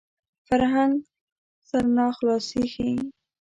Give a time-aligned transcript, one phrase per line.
[0.47, 0.93] فرهنګ
[1.69, 2.93] سرناخلاصي ښيي